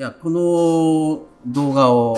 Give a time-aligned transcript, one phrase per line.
[0.00, 2.16] いや、この動画を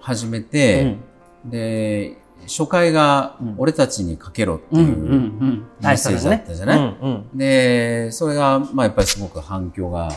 [0.00, 0.98] 始めて、
[1.46, 6.96] で、初回が俺たちにかけろっていうメッセージだったじゃない、
[7.34, 10.10] で、それが、まあやっぱりすごく反響が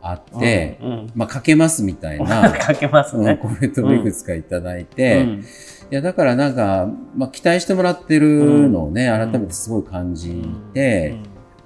[0.00, 0.78] あって、
[1.16, 3.36] まあかけますみたいな、 かけますね。
[3.36, 5.26] コメントをいくつかいただいて、
[5.90, 10.40] いや、だからなんか、まあ期待してもらってるのをね、改めてすごい感じ
[10.72, 11.16] て、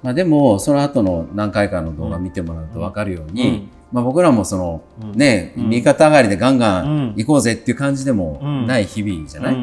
[0.01, 4.81] まあでも、その後の何回かの動画見てもらうとわかるように、まあ、僕らもその、
[5.15, 9.57] ね、右肩上がりでガンガン行こうぜっていう感じでもない日々じゃない、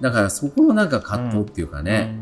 [0.00, 2.14] だからそこのなんか葛藤っていうかね、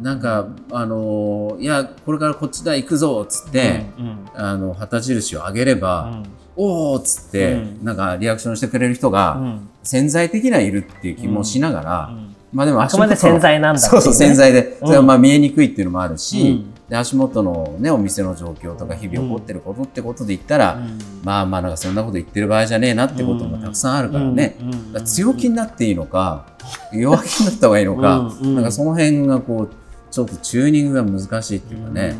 [0.00, 3.86] なんか、あのいや、これからこっちだ行くぞっつって、
[4.34, 6.22] あの、旗印を上げれば、
[6.56, 12.10] おおっつって、なんかリアクションしてくれる人が潜在的にはいるっていう気もしながら、
[12.52, 24.56] まあでも足元潜在なんだ、そうそう潜在で、それはまあ見えにくいっていうのもあるし、で足元の、ね、お店の状況とか日々起こってることってことで言ったら、うん、まあまあなんかそんなこと言ってる場合じゃねえなってこともたくさんあるからね、
[24.92, 26.46] ら強気になっていいのか
[26.92, 29.70] 弱気になった方がいいのか、なんかその辺がこう
[30.12, 32.14] ちょっとチューニングが難しいっていうかね、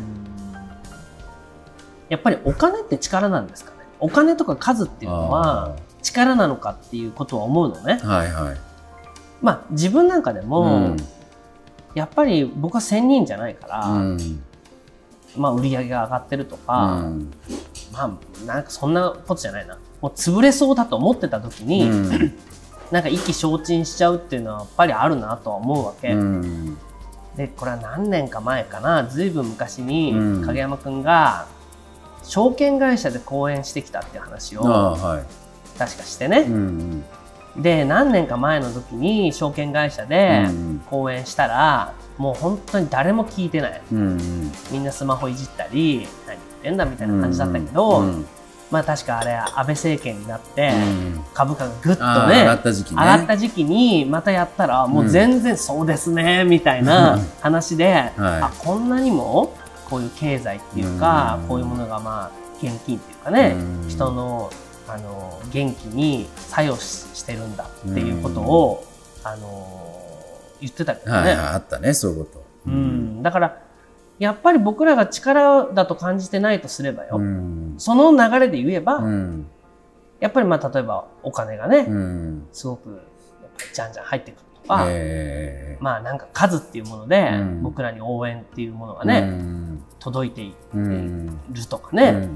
[2.08, 3.76] やっぱりお金って力なんですかね？
[4.00, 8.00] お金とか数っていうのは力なのかっていうことは思うのね。
[8.02, 8.56] はいはい、
[9.42, 10.96] まあ自分なんかでも、
[11.94, 13.84] やっぱり僕は1000人じゃないから、
[15.36, 17.32] まあ、売り上げが上がってるとか、うん、
[17.92, 19.78] まあなんかそんなことじゃないな。
[20.00, 22.38] もう潰れそうだと思ってた時に、うん、
[22.90, 26.12] なんか意気消沈しちゃうっていうのはやっぱりあるなとは思うわけ。
[26.12, 26.76] うん、
[27.36, 29.06] でこれは何年か前かな。
[29.06, 30.14] ずいぶん昔に
[30.44, 31.46] 影山君が
[32.22, 35.18] 証券会社で講演してきたっていう話を確
[35.78, 36.40] かしてね。
[36.40, 37.04] うんうん
[37.58, 40.46] で何年か前の時に証券会社で
[40.90, 48.26] 講演したら、もう本当に誰も聞いてない、うんうん、みんなスマホいじったり何言ってんだみたいな感じだったけど、うんうん、
[48.70, 50.72] まあ確かあれ安倍政権になって
[51.34, 52.96] 株価がぐっとね,、上がった時期ね。
[53.02, 59.54] 上がった時期にまたやったらもう全然そうですねみたいな話で、はい、あこんなにも
[59.90, 62.30] こういう経済っていうか、こういうものがまあ
[62.60, 63.56] 現金っていうかね、
[63.88, 64.50] 人の
[64.88, 68.86] あの元気に作用してるんだっていうことを、
[69.24, 69.86] あの
[70.60, 71.18] 言ってたけどね。
[71.18, 72.44] はい、あったね、そういうこと。
[72.66, 73.22] うん。
[73.22, 73.62] だから、
[74.18, 79.46] やっぱり僕らが力だと感じてないとすればよ、うん、その流れで言えば、うん、
[80.20, 83.02] やっぱりまあ例えばお金がね、うん、すごく
[83.74, 85.76] じゃんじゃん入ってくるとか、え。
[85.78, 87.30] ー、まあなんか数っていうもので、
[87.62, 89.38] 僕らに応援っていうものがね、
[89.98, 90.54] 届いてい
[91.52, 92.28] るとかね、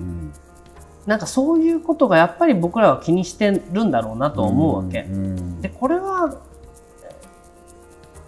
[1.10, 5.09] なんかそういうことがやっぱり僕らは気にしてるんだろうなと思うわけ。
[5.60, 6.38] でこれは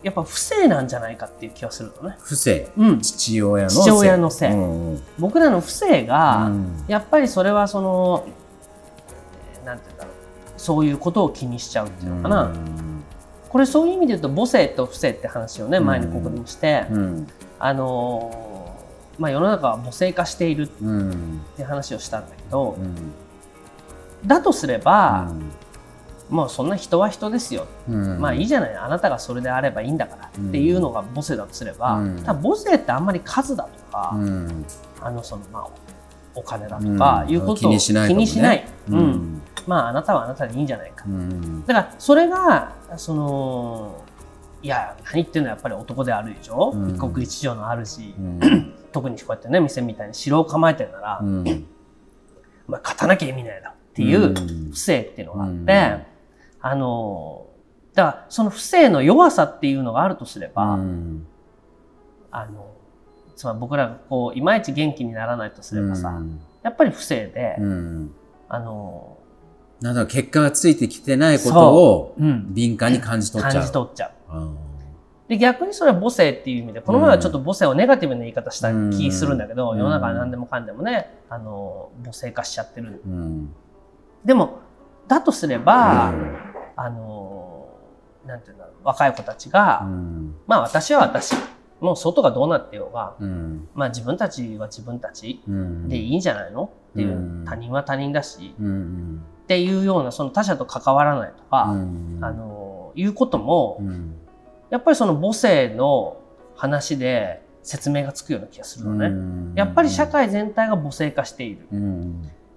[0.03, 2.16] やっぱ不正なんじゃないかっていう気がするのね。
[2.19, 8.26] 不正、うん、父親の父親のせい、うんうん、僕らの不正が、うん、やっぱりそれはその
[9.65, 10.15] なんて言うんだろう。
[10.56, 12.42] そういうことを気にしちゃうっていうのかな。
[12.47, 13.04] うん、
[13.48, 16.84] これそういう意味で言うと母性と不正って話をね前にここでもして、
[17.60, 18.52] あの
[19.22, 20.69] まあ、世の中は母性化しているっ
[21.56, 22.77] て話をしたんだけど、
[24.27, 25.33] だとすれば、
[26.28, 28.75] もうそんな人は人ですよ、うん、まあいいじゃない。
[28.75, 34.65] あなたがそれであればいいんだからっていうのが母性だとすれば、うん、ただ母性ってあんまり数だとか、うん、
[35.00, 35.69] あのそのまあ
[36.34, 39.43] お金だとかいうことを気にしない、ね、うん。
[39.66, 41.04] まああなたはあなたでいいんじゃないか、
[41.66, 44.03] だからそれがその
[44.62, 45.50] いや何言ってんの。
[45.50, 48.15] やっぱり男であるでしょ、一国一城のあるし、
[48.92, 51.20] 特にこうやってね店みたいに城を構えてるなら、
[52.66, 54.34] まあ、勝たなきゃ意味ないだっていう
[54.70, 56.06] 不正っていうのがあって、
[56.60, 57.47] あの、
[57.94, 61.26] だからその不正の弱さっていうのがあるとすれば、うん、
[62.30, 62.72] あの、
[63.36, 68.14] つまり僕らがこう、いまいち元気にならないとすればさ、うん、やっぱり不正で、うん、
[68.48, 69.19] あの、
[69.80, 73.53] なんだ結果がついてきてないことを敏感に感じ取っちゃう。
[73.54, 74.12] 感じ取っちゃう。
[75.33, 83.03] で、逆にそれは母性っていう意味で、この前はちょっと母性をネガティブな言い方した気するんだけど、世の中は何でもかんでもね、あの、母性化しちゃってる。
[84.27, 84.59] でも、
[85.09, 86.13] だとすれば、
[86.77, 87.67] あの
[88.27, 91.34] なんていうんだろう若い子たちが、うん、まあ私は私。
[91.81, 95.43] もう外がどうなってようが、うん、まあ自分たちは自分たち
[95.89, 96.71] でいいんじゃないの？
[96.93, 103.81] っていう、うん、他人は他人だし、っていうようなその他者と関わらないとか、あのいうことも、
[104.72, 106.16] やっぱりその母性の
[106.57, 109.54] 話で説明がつくような気がするのね。
[109.54, 111.69] やっぱり社会全体が母性化している。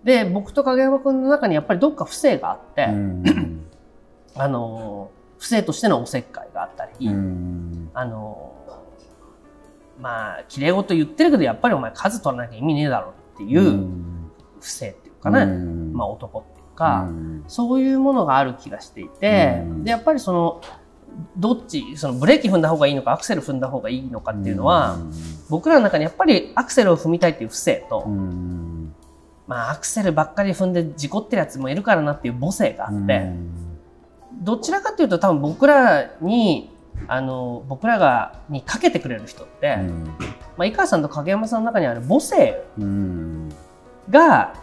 [0.06, 2.88] で僕と影山君の中にやっぱりどっか不正があって、
[4.34, 7.10] あの不正としてのおせっかいがあったり、
[7.94, 8.54] あの
[10.00, 13.90] まあ綺麗事言ってるけどやっぱりお前数取らなきゃ意味ねえだろっていう
[14.62, 17.10] 不正っていうかね、まあ、男っていうか、
[17.50, 20.62] そういうものがある気がしていて、でやっぱりその
[21.38, 24.98] どっちそのブレーキ踏んだ方がいいのかアクセル踏んだ方がいいのかっていうのは、
[25.50, 28.08] 僕らの中にやっぱりアクセルを踏みたいっていう不正と、
[29.48, 33.32] まあ、アクセルばっかり踏んで事故ってるやつもいるからなっていう母性があって、
[34.42, 36.72] どちらかというと多分僕らに
[37.08, 39.78] あの僕らがにかけてくれる人って、
[40.58, 42.64] まあ、井川さんと影山さんの中にある母性
[44.10, 44.54] が、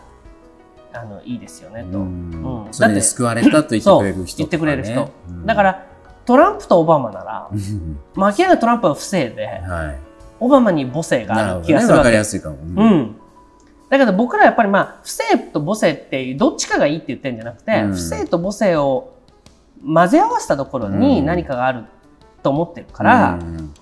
[0.94, 1.98] あのいいですよねと。
[1.98, 5.10] うん、それで救われたと言ってくれる人、言ってくれる人。
[5.46, 5.86] だから
[6.24, 7.50] トランプとオバマなら、
[8.14, 9.98] まあ、明らかにトランプは不正で、はい、
[10.40, 12.04] オバマに母性がある気がするわけ。
[12.04, 12.56] かりやすいかも。
[12.56, 13.16] うん。
[13.88, 19.12] だけど僕らやっぱりまあ、不正と母性っていう、どっちかがいいって言ってるんじゃなくて、うん、不正と母性を
[19.84, 21.84] 混ぜ合わせたところに何かがある
[22.42, 23.74] と思ってるから、うん、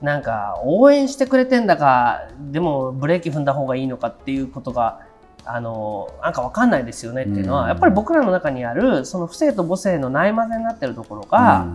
[0.00, 5.05] なんか応援してくれてんだか、でもブレーキ踏んだ方がいいのかっていうことが、
[5.46, 11.66] あのなんか分かんないですよねっていうのは、やっぱり僕らの中にあるその不正と母性のないまぜになってるところが、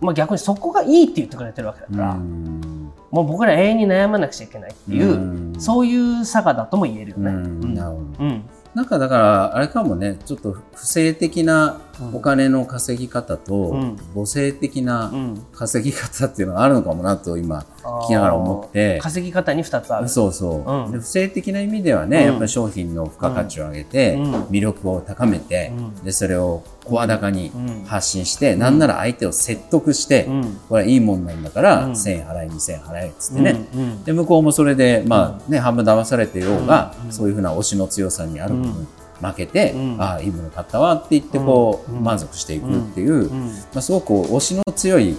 [0.00, 7.30] まあ、逆にそこがいいって言ってくれてるわけだから、もう僕ら永遠に悩まなくちゃいけないっていう、そういう差がだとも言えるよね。
[7.30, 8.44] うん。
[8.74, 11.80] なんかだからあれかもねちょっと不正的な
[12.12, 15.12] お金の稼ぎ方と母性的な
[15.52, 18.98] 稼ぎ方っていうのがあるのかもなと今聞きながら思って。
[19.02, 20.08] 稼ぎ方に2つある。
[20.08, 24.16] そうそう、で不正的な意味ではね、やっぱり商品の付加価値を上げて、
[24.50, 25.72] 魅力を高めて、
[26.04, 27.52] でそれを声高に
[27.86, 30.28] 発信して、なんなら相手を説得して、
[30.68, 33.66] これはいいもんなんだから、1000円払い2000円払えっつってね、
[34.04, 38.88] で向こうもそれでまあね半分騙されてようが、そういうふうな推しの強さにある部分、
[39.22, 45.16] 負けて、ああいいもの買ったわって言ってこう、満足していくっていう、まあ、すごく推しの強い、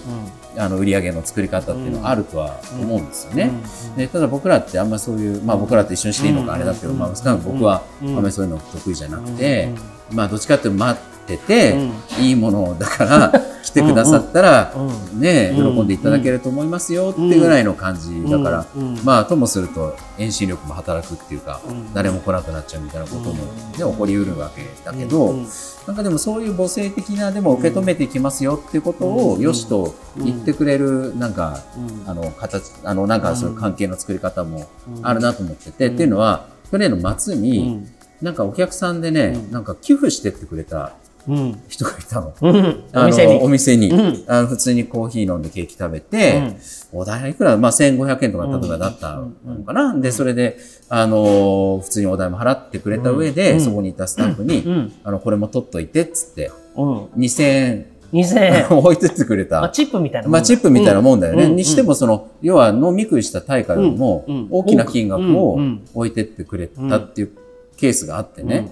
[0.57, 3.51] あの売り上げの作り方っていうのはあるとは思うんですよね。
[3.97, 9.69] でただ僕らってあんまそういう、まあ、僕らと一緒にしていいのかあれだけど、まあ、僕はあんまりそういうの得意じゃなくて、
[10.11, 11.75] まあどっちかっていうと待ってて、
[12.19, 13.33] いいものだから
[13.63, 14.73] 来てくださったら、
[15.17, 18.65] ね、喜んでいただけると思いますよってぐらいの感じだから、
[19.03, 21.61] まあともすると遠心力も働くっていうか、
[21.93, 23.41] 誰も来なくなっちゃうみたいなことも、ね、
[23.77, 25.33] 起こりうるわけだけど、
[25.87, 31.61] なんかでもそういう母性的なでも受け止めていきますよっていうことをよしと言ってくれるなんか、
[32.05, 34.67] あの形あのなんかそういう関係の作り方も
[35.01, 37.87] あるなと思ってて、っていうのは去年の末に、
[38.21, 40.93] なんかお客さんでね、なんか寄付してってくれた
[41.67, 42.33] 人がいたの。
[42.41, 43.43] うん、お店に。
[43.43, 46.57] お店に、うん、あの普通にコーヒー飲んでケーキ食べて、
[46.93, 49.95] うん、お代いくら、まあ1500円とか例えばだったのかな。
[49.95, 50.57] で、それで、
[50.89, 58.77] あの、普通にお代も払ってくれた上で、そこにいたスタッフに、あの、これも取っといて、っつって、2000円、2000円。
[58.77, 59.59] 置いてってくれた。
[59.59, 61.49] まあ、チップみたいなまあ、チップみたいなもんだよね。
[61.49, 65.59] にしても、その、要は飲み食いした対価よりも、大きな金額を
[65.95, 67.31] 置いてってくれたっていう
[67.75, 68.69] ケースがあってね。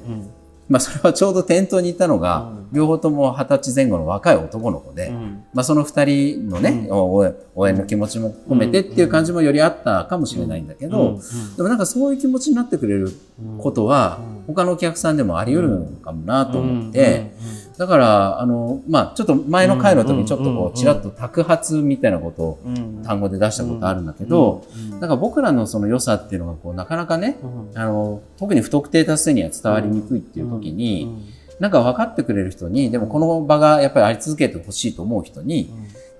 [0.71, 5.09] まあ、それはちょうど店頭にいたのが、両方とも二十歳前後の若い男の子で、
[5.53, 7.25] まあ、その二人のね、応
[7.67, 11.19] 援の気持ちも込めてっていう感じもよりあったかもしれないんだけど、
[11.57, 13.11] でもなんかそういう気持ちになってくれる
[13.57, 17.33] ことは、他のお客さんでもあり得るのかもなと思って、
[17.81, 22.59] だから、あの、まあ、ちょっと前の回の時にちょっとこう、ちらっと托発みたいなことを
[23.03, 24.63] 単語で出したことあるんだけど、
[24.99, 25.09] なん。
[25.09, 27.39] か僕らのその良さっていうのがこう、なかなかね、
[27.73, 31.11] あの、特に不特定多数には伝わりにくいっていう時に、
[31.59, 35.71] なんか分かってくれる人に、でもこの場がやっぱりあり続けてほしいと思う人に、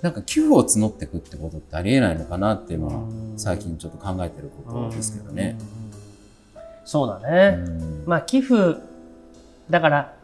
[0.01, 2.93] なんか寄付を募っていくってことってありえないのかなっていうのは、
[3.37, 5.59] 最近ちょっと考えてることですけどね。
[6.85, 7.59] そうだね。
[8.07, 8.77] まあ寄付、
[9.69, 10.15] だから、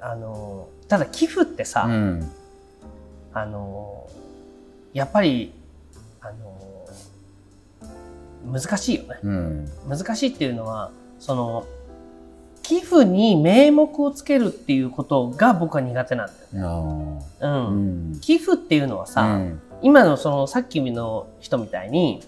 [0.00, 2.32] あのただ寄付ってさ、うん、
[3.32, 4.08] あの
[4.92, 5.52] やっぱり
[6.20, 6.88] あの
[8.52, 11.66] 難しいよね、うん、難しいっていうのはその
[12.62, 17.24] 寄付に名目をつけるっていうことが僕は苦手なんだよね。
[17.40, 22.22] うん、寄付っていうのはさ、うん、今のそのさっきの人みたいに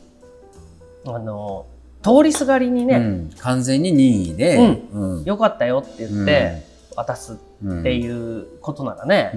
[1.07, 1.67] あの
[2.03, 4.81] 通りすがりにね、うん、完全に任意で、
[5.25, 6.65] よかったよって言って
[6.97, 7.37] 渡すっ
[7.83, 9.33] ていうことならね、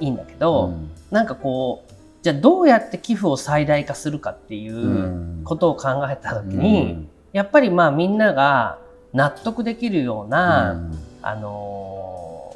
[0.00, 0.72] いいんだけど、
[1.10, 1.90] なんかこう
[2.22, 8.78] じゃあどうやって寄付を最大化するかっていうことを考えた時に、やっぱりまあみんなが
[9.14, 10.80] 納得できるような、
[11.22, 12.54] あの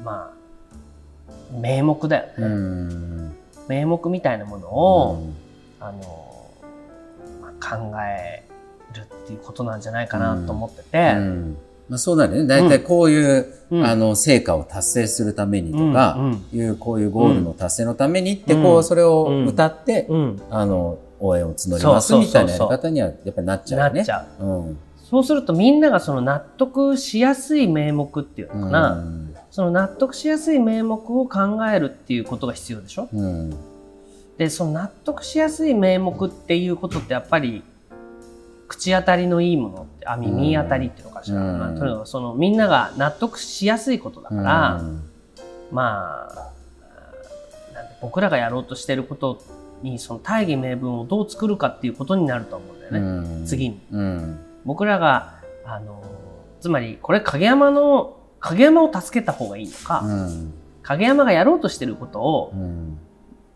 [0.00, 3.32] ー、まあ名目だよね、
[3.68, 5.26] 名目みたいなものを、
[5.80, 8.44] あのー、まあ、考え
[8.92, 11.16] るっていうことなんじゃないかなと思ってて。
[11.88, 12.46] まあ、そうだね。
[12.46, 20.08] 大体こういう、うん、あの、成果を達成するためにとか、うん、いう、こういうゴールの達成のためにって、こう、それを歌って、
[20.50, 23.96] あの、応援を募りますみたいなやり方にはやっぱりなっちゃうね。
[23.96, 24.44] なっちゃう。
[24.44, 24.78] うん。
[25.14, 31.40] そうするとみんながその納得しやすい名目っていうのかな、うん、その納得しやすい名目を考
[31.72, 33.54] えるっていうことが必要でしょ、うん、
[34.38, 37.62] でその納得しやすい名目っていうことってやっぱり
[38.68, 44.82] 口当たりのいいものってあ耳当たりっていうのかしら、うん、とにかくそのみんなが納得しやすいことだから、
[45.70, 46.54] まあ
[48.00, 49.42] 僕らがやろうとしてること
[49.82, 56.04] にその大義名分をどう作るかっていうことになると思うんだよね、うん、次に、うん、僕らがあの
[56.60, 62.52] つまりこれ影山の影山を助けた方がいいのか、うん、影山がやろうとしてることを、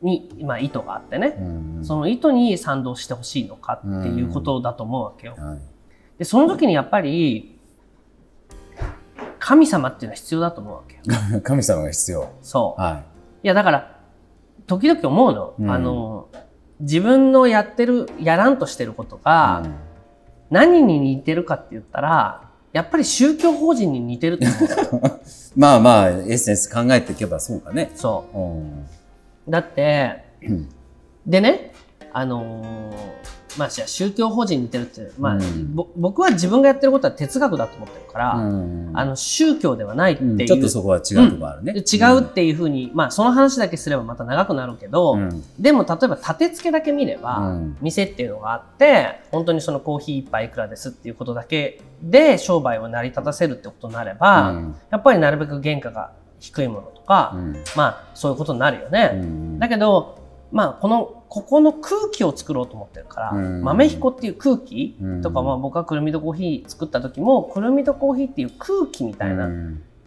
[0.03, 1.37] に、まあ、意図があってね、
[1.83, 5.37] その意図に賛同してほしいのかっていうことだと思うわけよ。
[6.19, 7.59] でその時にやっぱり
[9.39, 11.03] 神様っていうのは必要だと思うわけよ。
[11.43, 12.29] 神様が必要。
[12.43, 12.81] そう。
[12.81, 13.03] は
[13.43, 13.47] い。
[13.47, 13.97] いや、だから、
[14.67, 15.55] 時々思うの。
[15.59, 16.29] うん、あの、
[16.81, 19.75] 自分のやってる、やらんとしてることが、うん、
[20.51, 24.45] 何に似てるかって言ったら、やっぱり宗教法人に似てると
[24.93, 25.21] 思う。
[25.57, 27.91] まあまあ、エッセンス考えていけばそうかね。
[27.95, 28.37] そう。
[29.49, 30.25] うん、だって、
[31.27, 31.73] でね、
[32.13, 45.19] あのーまあ、じゃ宗教法人に似てるって、まあ、うん、僕は自分がやってることは哲学だと思ってるから、うん、あの宗教ではないっていう、うん、ちょっとそこは違うとこあるね、違うっていうふうに、まあ、その話だけすればまた長くなるけど、
[45.59, 57.37] でも例えば立て付けだけ見れば、店っていうのがあって本当にそのコーヒー一杯いくらですっていうことだけで商売を成り立たせるってことになれば、やっぱりなるべく原価が低いものとか、
[57.77, 59.21] まあそういうことになるよね。
[59.59, 60.19] だけど
[60.53, 69.49] まあこのここの空気を作ろうと思ってるから、うん、豆彦っていう空気とか、まあ僕はくるみとコーヒー作った時も、くるみとコーヒーっていう空気みたいな、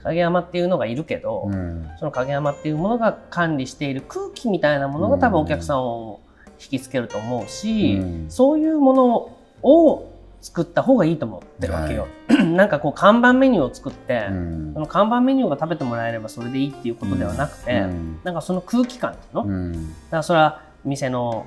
[0.03, 6.21] 影山っていうのがいるけど、うん、その影山っていうものが管理している空気みたいなものが多分お客さんを
[6.59, 9.29] 引きつけると思うし、うん、そういうもの
[9.61, 10.10] を
[10.41, 12.07] 作った方がいいと思ってるわけよ。
[12.27, 19.79] はい、 なんかこう看板メニューを作って、うん、その看板メニューが食べてもらえればそれでいいっていうことではなくて、うん、なんかその空気感っていうの、うん、だ
[20.09, 21.45] からそれは店の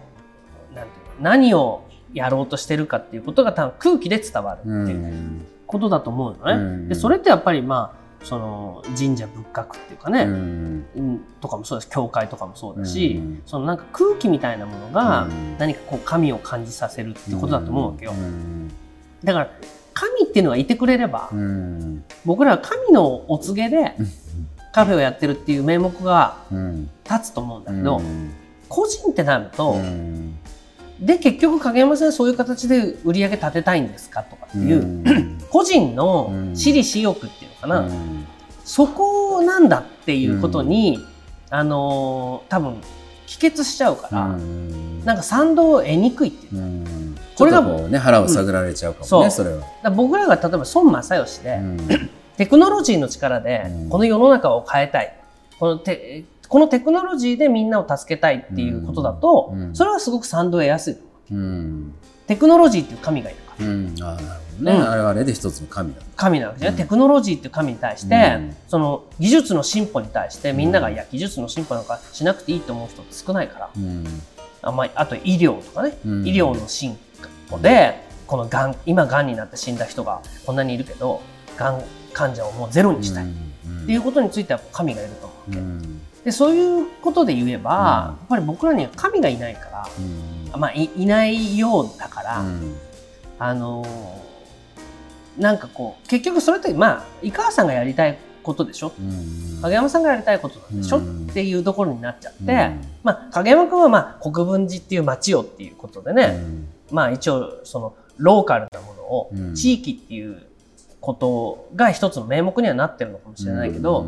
[0.74, 6.88] なんていう何をやろうとしてるかっていうことが多分空気で伝わるっていうことだと思うのね。
[6.88, 18.12] でそれってやっぱりまあその神社仏閣っていうかね、うん、とかもそうです教会とかもそうだし、うん、そのなんか空気みたいなものが何かこう神を感じさせるってことだと思うわけよ。
[18.12, 18.70] うん、
[19.24, 19.50] だから
[19.94, 21.30] 神っていうのがいてくれれば、
[22.24, 23.94] 僕らは神のお告げで
[24.72, 26.38] カフェをやってるっていう名目が
[27.08, 28.00] 立つと思うんだけど、
[28.68, 29.76] 個人ってなると、
[31.00, 37.88] で結局影山さんそういう形で売り上げ立てたいんですかとかっていう、個人の私利私欲っていうのかな、
[38.64, 40.98] そこなんだっていうことに、
[41.50, 42.80] あのー、多分
[43.26, 44.28] 帰結しちゃうから、
[45.04, 47.14] なんか賛同を得にくいっていう。
[47.36, 49.90] これがね腹を探られちゃうかもね、うん、それは。
[49.90, 51.60] 僕らが例えば孫正義で、
[52.36, 55.16] テクノロジーの力でこの世の中を変えたい。
[55.58, 60.96] このテこのテクノロジーでみんなを助けたいっていうことだと、うん、それはすごく賛同得やすい、
[61.32, 61.94] うん、
[62.26, 73.70] テクノロジーっていう神がいるうん、あなるほどね、うん、あれはあれで一つの神だ神なわけじゃ、ねテクノロジーっていう神に対して、その技術の進歩に対してみんなが、いや技術の進歩なんかしなくていいと思う人って少ないから、
[74.62, 76.96] あまあ、あと医療とかね、医療の進
[77.50, 81.20] 歩でこのがん今がんになって死んだ人がこんなにいるけど
[81.56, 81.82] がん
[82.12, 83.26] 患者をもうゼロにしたい。
[83.84, 85.88] っていうことについては神がいると思うわけ。
[86.24, 89.88] でそういうことで言えば、やっぱり僕らには神がいないか
[90.50, 92.44] ら、まあいいないようだから、
[93.38, 93.84] あの
[95.38, 98.92] なんかこう結局それってまあ井川さんがやりたいことでしょ、
[99.62, 102.70] 影山さんがやりたいことなんでしょ、っていうところになっちゃって、
[103.02, 106.44] まあ、影山君はまあ国分寺っていう町をっていうことでね、
[106.90, 110.46] まあ一応そのローカルなものを地域っていう
[111.00, 114.06] ことが一つの名目にはなってるのかもしれないけど、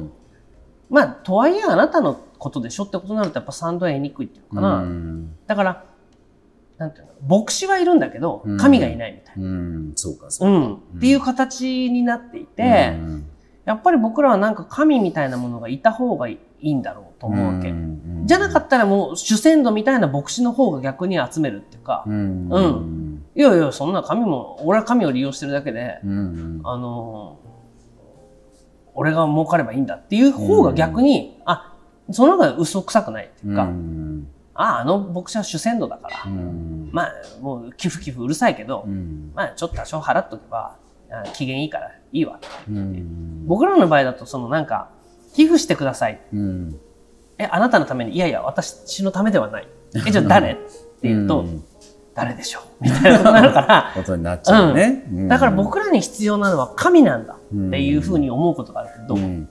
[0.89, 4.85] まあ、とはいえあなたのことでしょってことになるとやっぱ賛同は得にくいっていうのかな。
[5.47, 5.85] だから、
[6.79, 9.49] なんていうの、牧師はいるんだけど、神がいないみたいな。
[9.49, 10.57] うん、そうか、そうか。
[10.57, 10.75] うん。
[10.75, 12.97] っていう形になっていて、
[13.65, 17.73] やっぱり僕らはなんか神みたいなものがいた方がいいんだろうと思うわけ。
[18.25, 22.49] じゃなかったらもう主戦度みたいな牧師の方が逆に集めるっていうか、うん。
[22.51, 27.39] うん、いやいや、そんな神も、俺は神を利用してるだけで、うん、あの、
[28.95, 31.75] 俺が儲かればいいんだっていう方が逆に、うん、あ、
[32.11, 38.87] その方が嘘くさくないっていうか、うん、ああ、あの牧師は主戦度だから、うん、まあ、もう寄付寄付うるさいけど、
[39.35, 40.77] まあ、ちょっと多少払っとけば、
[41.35, 42.37] 機嫌いいからいいわ。
[42.37, 42.49] って
[43.47, 44.91] 僕らの場合だと、そのなんか、
[45.35, 46.21] 寄付してください。
[47.39, 49.69] え、あなたのために、いやいや、私のためではない。
[49.95, 50.53] え、じゃあ誰？
[50.53, 50.63] って
[51.03, 51.45] 言うと、
[52.15, 52.85] 誰でしょう？
[52.85, 53.93] みたいなことになるから。
[53.95, 57.35] ことになっちゃうね、うん、だから僕らに必要なのは神なんだ。
[57.35, 57.37] っ
[57.71, 58.91] ていうふうに思うことがある。
[59.03, 59.19] けど、う？
[59.19, 59.49] ん、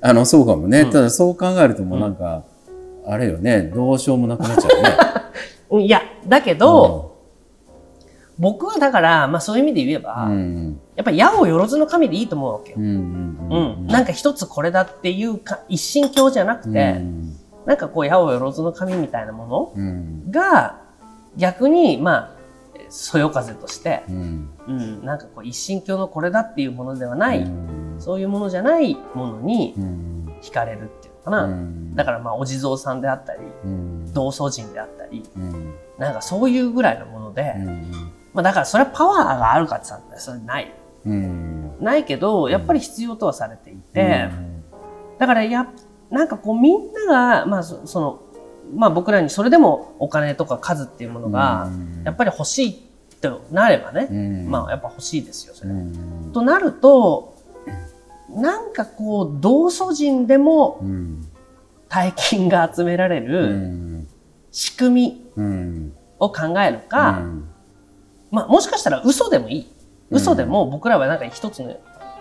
[0.00, 2.44] あのそうかもね、ただそう考えるともうなんか、
[3.08, 3.62] あれよね。
[3.62, 4.68] どうしようもなくなっちゃ
[5.70, 5.84] うね。
[5.84, 7.16] いやだけど、
[8.38, 10.28] 僕はだから、まあ、そういう意味で言えば、
[10.94, 12.76] やっぱり矢をよろずの神でいいと思うわけよ。
[12.78, 17.36] うん、なんか一つこれだっていうか一神教じゃなくて、うん、
[17.66, 20.76] なんかこう矢をよろずの神みたいなものが、
[21.36, 22.30] 逆にまあ
[22.88, 29.74] そよ風として、うん、うん、なんかこう一神教のこれだっていうものではない、うん、そういうものじゃないものに
[30.42, 30.90] 惹かれる
[31.28, 33.40] かな、うん、だからまあお地蔵さんであったり、
[34.12, 37.54] 道祖神であったり、うん、なんかそういうぐらいのもので、
[38.32, 40.72] まあ、だからそれはパワーがあるかって言ったらそれない、
[41.04, 44.28] うん、ないけどやっぱり必要とはされていて、
[45.18, 45.68] だからや
[46.10, 48.22] なんかこうみんなが、まあ、その
[48.74, 51.70] まあ、僕らにそれでもお金とか数っていうものが
[52.04, 52.82] やっぱり欲しい
[53.20, 55.70] となればね、まあやっぱ欲しいですよそれ。
[56.32, 57.37] となると
[58.28, 60.80] なんかこう同祖人でも
[61.88, 64.06] 大金が集められる
[64.52, 67.22] 仕組みを考えるか、
[68.30, 69.72] まあ、もしかしたら嘘でもいい。
[70.10, 71.78] 嘘でも僕らはなんか一つの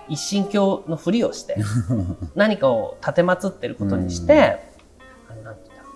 [0.09, 1.57] 一神教のふりをして、
[2.35, 4.59] 何かを立てまつってることにして、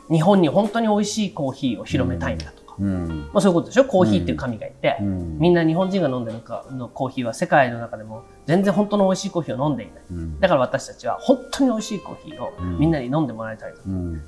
[0.10, 2.61] 日本に本当に美味しいコーヒーを広めたいんだと。
[2.82, 3.86] うん、まあ、そういうことでしょ？
[3.86, 13.80] コーヒーっていう神がいて、うん、みんな日本人が飲んでるかのコーヒーは世界の中でも全然本当の美味しいコーヒーを飲んでいない、うん、だから私たちは本当に美味しいコーヒーをみんなに飲んでもらいたいと、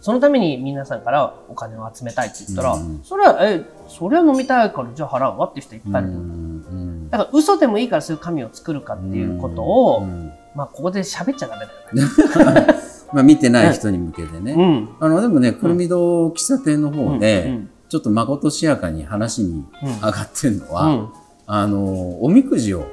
[0.02, 10.08] そのために皆さんからお金を集めたいって言ったら、それはえそれは飲みたいからじゃあ払うわっていう人いっぱいいる、だから嘘でもいいからそういう神を作るかっていうことを、
[10.56, 11.72] まあここで喋っちゃダメだ
[12.04, 12.74] よね。
[13.14, 17.60] まあ見てない人に向けてね、あのでもねくるみ堂喫茶店の方で、
[17.94, 21.10] ちょっとまことしやかに話に上がってるのは、うん、
[21.46, 22.88] あのおみくじを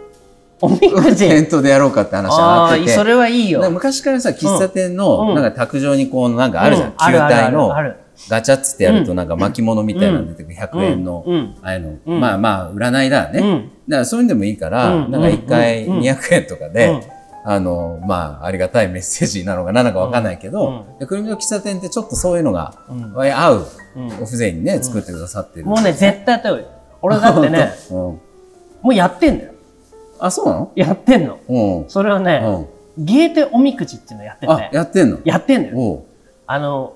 [0.60, 1.26] おみくじ？
[1.26, 2.90] テントでやろうかって話があってて。
[2.90, 3.70] それはいいよ。
[3.70, 7.74] 昔からさ喫茶店の、なんか卓上にこうなんかあるじゃん、球体の
[8.28, 11.24] ガチャッつってやるとなんか巻物みたいなの出てくる100円の、
[11.62, 17.00] ああいうの、まあまあ占いだね、だからそういうのでもいいから、なんか1回200円とかで、
[17.44, 23.66] あの、まあ、ありがたいメッセージなのか何なのかわかんないけど、うん、くるみの喫茶店ってちょっとそういうのが、うん、合う、
[24.20, 25.66] お風情にね、作ってくださってる。
[25.66, 26.64] もうね、絶対やったよ。
[27.02, 28.20] 俺だってね、 うん、も
[28.84, 29.52] うやってんだよ。
[30.18, 30.72] あ、そうなの？
[30.74, 31.38] やってんの。
[31.48, 32.66] うん、それはね、
[32.98, 34.52] ゲーテおみくじっていうのやってて。
[34.52, 35.18] あ、やってんの？
[35.24, 36.04] やってんのよ。
[36.46, 36.92] あの、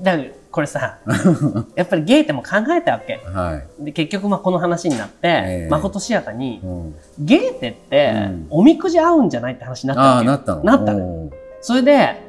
[0.00, 0.98] だからこれさ
[1.76, 10.64] やっぱりゲーテも考えたわけ、はい、で結局まあこの話になって、えー、まことしやかに、うん、ゲーテって、おみくじ合うんじゃないって話になったわけなったの。
[10.64, 12.20] なったのそれで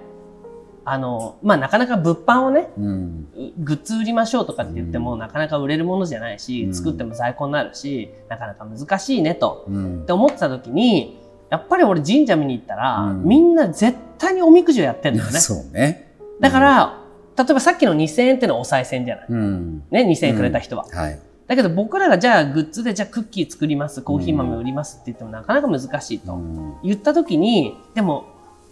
[0.86, 9.66] あのまあなかなか物販をね、うん、グッズ売りましょうとかって言っても、うん、なかなか売れるものじゃないし、作っても在庫になるしなかなか難しいねと、
[10.04, 15.40] って思ってた時にやっぱり俺神社見に行ったら、みんな絶対におみくじをやってんだよね。
[15.40, 16.14] そうね。
[16.40, 16.99] だから、
[17.40, 19.26] 例えばさっきの2000円っていうのはお賽銭じゃない。
[19.30, 20.86] うん、ね、2000円くれた人は。
[20.92, 21.20] うん、はい。
[21.48, 26.38] だけど僕らがじゃあグッズでじゃあクッキー作ります、コーヒー豆売りますって言ってもなかなか難しいと。
[26.84, 28.26] 言った時に、でも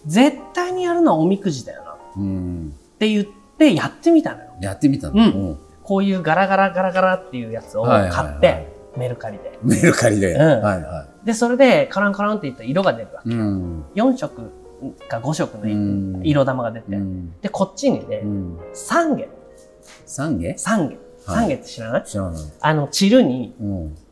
[0.04, 1.96] 絶対にやるのはおみくじだよな。
[2.18, 3.26] うん、って言っ
[3.56, 4.50] てやってみたのよ。
[4.60, 9.58] やってみたの、うん、こういうガラガラガラガラっていうやつを買って、メルカリで。
[9.62, 10.34] メルカリで。
[10.34, 10.40] うん。
[10.40, 11.26] はいはい。
[11.26, 13.30] で、それでカランカランっていった色が出るわけ。
[13.30, 14.52] うん、4色
[15.08, 16.86] か5色の色玉が出て、
[17.42, 18.22] で、こっちにね、
[18.72, 19.26] 三下。
[20.06, 20.96] 三下三下。
[21.26, 22.04] 三下って知らない？
[22.04, 22.42] 知らない。
[22.60, 23.54] あの、散るに、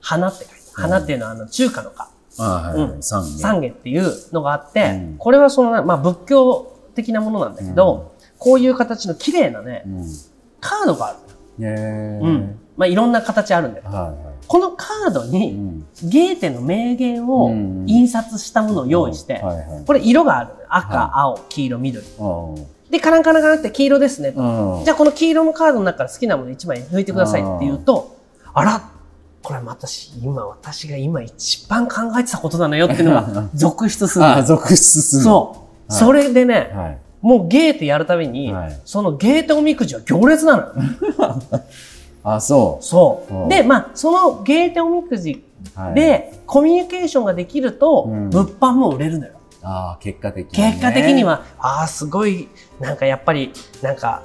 [0.01, 2.11] 花って書いて花っていうのはあの中華の花。
[3.01, 3.23] 三下。
[3.23, 9.85] 三下っていうのがあって、これはその、まあ仏教的なものなんだけど、こういう形の綺麗なね、
[10.61, 11.17] カードがあ
[11.59, 11.65] る。
[11.65, 11.69] へ
[12.23, 12.59] うん。
[12.77, 17.51] まあいろんな形あるんだけど、このカードに、ゲーテの名言を
[17.87, 19.43] 印刷したものを用意して、
[19.87, 20.51] これ色がある。
[20.69, 22.05] 赤、青、黄色、緑。
[22.91, 24.33] で、カランカランカランって黄色ですね。
[24.33, 28.17] じゃあこの黄色のカードの中から好きなもの1枚抜いてくださいって言うと、
[28.55, 28.83] あら、
[29.43, 34.25] これ私、今、私が今一番考えてたことなのよっていうのが続出する。
[34.25, 35.23] あ、続出する。
[35.23, 35.93] そう。
[35.93, 38.53] それでね、もうゲーテやるために、
[38.85, 40.73] そのゲーテおみくじは行列なのよ。
[42.27, 42.85] あ、そう。
[42.85, 43.49] そう。
[43.49, 45.45] で、まあ、そのゲーテおみくじ
[45.95, 49.33] で、コミュニケーションができると、物販も売れるのよ。
[49.63, 52.49] ああ、結果的に、ね、結果的には、ああ、すごい、
[52.81, 54.23] なんかやっぱり、なんか、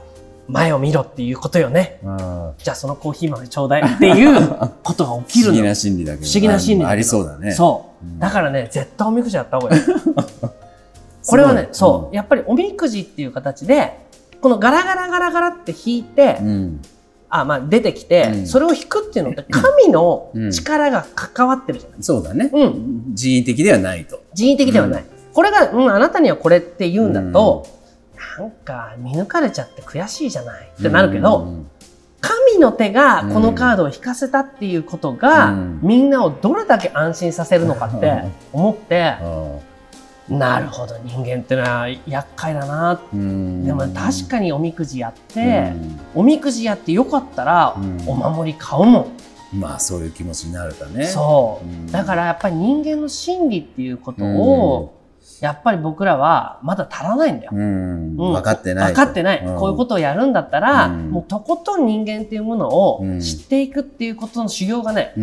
[0.47, 1.99] 前を見ろっていうことよね。
[2.03, 4.49] うん、じゃあそのコーヒー豆ちょうだいっていう
[4.83, 5.53] ことが起きるの。
[5.53, 6.25] 不思議な心理だけど。
[6.25, 7.51] 不思議な心理ありそうだね。
[7.53, 8.19] そう。
[8.19, 9.81] だからね、絶対おみくじやった方がいい。
[11.27, 13.99] これはね、そう、やっぱりおみくじっていう形で、
[14.41, 16.81] このガラガラガラガラって引いて、うん
[17.33, 24.21] あまあ、出てきて、うん、それを引くっていうのって神の力が関わってるじゃない、うん、そうだね、うん、人為的ではないと。
[24.33, 27.65] 人為的ではない、これが、うん、あなたにはこれって言うんだと、
[28.37, 30.69] なんか見抜かれちゃって悔しいじゃない。
[30.77, 31.47] ってなるけど、
[32.19, 39.15] 神の手がこのカードを引かせたっていうことが、みんなをどれだけ安心させるのかって思って、
[40.37, 40.95] なるほど。
[41.03, 43.01] 人間ってのは厄介だな。
[43.13, 45.73] でも確かにおみくじやって
[46.15, 47.75] おみくじやってよかったら
[48.07, 49.07] お守り買うもん。
[49.53, 51.05] まあそういう気持ちになるかね。
[51.05, 51.91] そう。
[51.91, 54.97] だからやっぱり人間の心理っていうことを
[55.41, 57.51] やっぱり僕らはまだ足らないんだよ。
[57.53, 58.93] うん、分かってない。
[58.93, 65.13] 分かってない、こういうことをやるんだったら、もうとことん人間っていうものを知っていくっていうことの修行がね、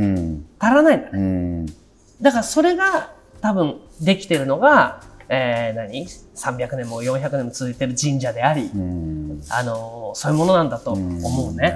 [0.58, 1.66] 足らないんだね。
[2.20, 8.70] だからそれが多分できてるのが、えー、何 ?300 年も400年も続いてる神社であり、
[9.50, 11.74] あのそういうものなんだと思うね。